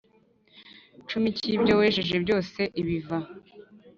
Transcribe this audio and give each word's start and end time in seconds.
Cumi 1.07 1.29
cy 1.37 1.45
ibyo 1.55 1.73
wejeje 1.79 2.15
byose 2.23 2.59
ibiva 2.81 3.17